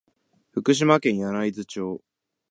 [0.49, 2.01] 福島県柳津町